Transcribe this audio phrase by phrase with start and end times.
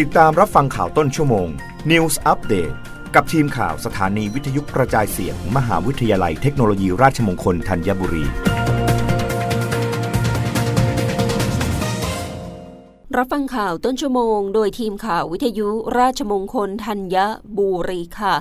[0.00, 1.48] ติดตามรับฟังข่าวต้นชั่วโมง
[1.90, 2.74] News Update
[3.14, 8.24] กับทีมข่าวสถานีวิทยุกระจายเสียงมหาวิทยาลัยเทคโนโลยีราชมงคลธัญบุรี
[13.16, 15.68] รับฟังข่าวต้นชั่วโมง โดยทีมข่าววิทยุ
[15.98, 17.16] ราชมงคลธัญ
[17.58, 18.34] บุรีค่ะ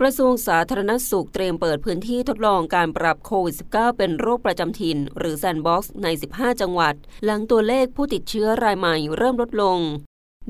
[0.00, 6.94] กระทรวงสาธารณสุขเตรียมเปิดพื้นที่ทดลองการปรับโควิด -19 เป็นโรคประจำถิ่น หรือ sandbox ใน 15 จังหวัด
[7.24, 9.80] หลังตัวเลขผู้ติดเชื้อรายใหม่เริ่มลดลง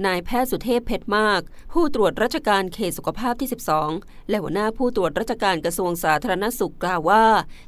[0.07, 1.41] นายแพทย์สุเทพเพชรมาก
[1.73, 3.49] ผู้ตรวจราชการเขตสุขภาพที่
[3.89, 7.25] 12 และหัวหน้าผู้ตรวจราชการกระทรวงสาธารณสุขกล่าวว่า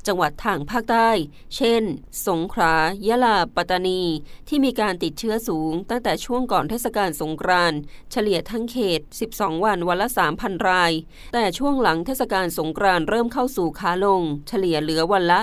[0.07, 1.11] จังหวัดทางภาคใต้
[1.57, 1.83] เช่น
[2.27, 2.75] สงขลา
[3.09, 4.03] ยะลา ปัตตานี
[4.49, 7.79] ที่มีการติดเชื้อสูง ตั้งแต่ช่วงก่อนเทศกาลสงกรานต์
[8.13, 9.01] เฉลี่ยทั้งเขต
[9.33, 10.93] 12 วันวันละ 3,000 ราย
[11.35, 15.41] แต่ช่วงหลังเทศกาลสงกรานต์เริ่มเข้าสู่ขาลง เฉลี่ยเหลือวันละ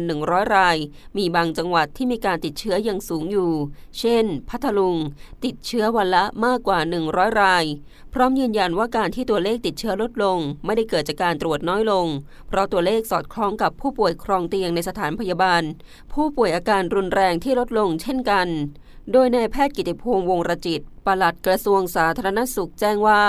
[0.00, 0.76] 1,100 ราย
[1.16, 3.52] มีบางจังหวัดที่มีการติดเชื้อยังสูงอยู่
[3.98, 4.96] เช่น พัทลุง
[5.44, 6.78] ติดเชื้อวันละมากกว่า
[7.10, 7.64] 100 ราย
[8.14, 12.06] พร้อมยืนยันว่าการที่ตัวเลขติดเชื้อลดลง ไม่ได้เกิดจากการตรวจน้อยลง
[12.48, 15.62] เพราะตัวเลขสอดคล้องกับผู้ป่วยครองเตียงในสถานพยาบาล
[16.12, 18.48] ผู้ป่วยอาการรุนแรงที่ลดลงเช่นกัน
[19.12, 23.22] โดยนายแพทย์กิติพงษ์วงรจิตปลัดกระทรวงสาธารณสุขแจ้งว่า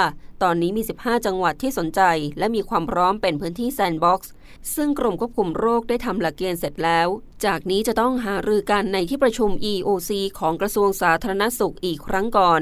[0.44, 2.02] ตอนนี้มี 15 จังหวัดที่สนใจ
[2.38, 4.32] และมีความพร้อมเป็นพื้นที่ sandbox
[4.76, 7.08] ซึ่งกรมควบคุมโรคได้ทำหลักเกณฑ์เสร็จแล้ว
[7.46, 12.62] จากนี้จะต้องหารือกันในที่ประชุม EOC ของกระทรวงสาธารณสุขอีกครั้งก่อน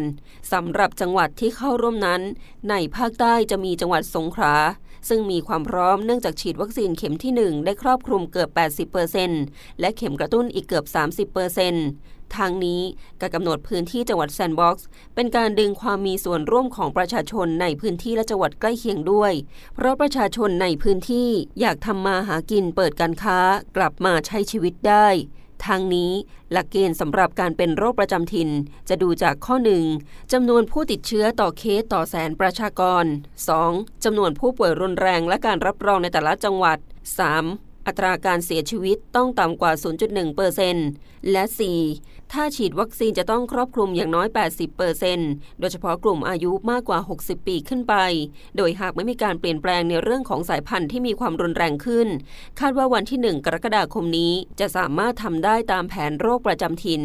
[0.52, 2.22] สำหรับจังหวัดที่เข้าร่วมนั้น
[2.70, 4.55] ในภาคใต้จะมีจังหวัดสงขลา
[5.09, 8.49] ซึ่งมีความพร้อมเนื่องจากฉีดวัคซีนเข็มที่ 1 ได้ครอบคลุมเกือบ
[9.15, 10.85] 80%และเข็มกระตุ้นอีกเกือบ
[11.61, 12.81] 30%ทางนี้
[13.21, 19.33] การกำหนดพื้นที่จังหวัด sandbox เป็นการดึงความมีส่วนร่วมของประชาชนในพื้นที่และจังหวัดใกล้เคียงด้วย
[19.75, 23.39] เพราะประชาชนในพื้นที่อยากทำมาหากินเปิดการค้า
[23.77, 25.07] กลับมาใช้ชีวิตได้
[25.66, 26.11] ทั้งนี้
[26.52, 28.50] หลักเกณฑ์สำหรับการเป็นโรคประจำถิ่น
[28.89, 29.56] จะดูจากข้อ
[29.95, 30.31] 1.
[30.33, 33.05] จำนวนผู้ติดเชื้อต่อเคสต่อแสนประชากร
[33.53, 34.03] 2.
[34.03, 36.78] จำนวนผู้ป่วยรุนแรงและการรับรองในแต่ละจังหวัด
[37.17, 37.72] 3.
[37.88, 39.71] อัตราการเสียชีวิตต้องต่ำกว่า
[40.52, 41.44] 0.1%และ
[41.89, 42.32] 4.
[42.33, 44.27] ถ้าฉีดวัคซีนจะต้องครอบคลุมอย่างน้อย
[44.94, 47.95] 80%โดยเฉพาะกลุ่มอายุมากกว่า 60 ปีขึ้นไป
[48.58, 52.08] โดยหากไม่มีการเปลี่ยนแปลงในเรื่องของสายพันธุ์ที่มีความรุนแรงขึ้น
[52.60, 57.04] คาดว่าวันที่ 1 กรกฎาคมนี้จะสามารถทำได้ตามแผนโรคประจำถิ่น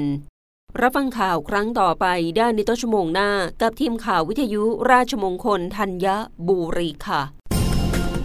[0.81, 2.07] รับฟังข่าวครั้งต่อไป
[2.37, 3.31] ได้ในต้นชั่วโมงหน้า
[3.63, 6.07] กับทีมข่าววิทยุราชมงคลธัญ
[6.49, 7.48] บุรีค่ะ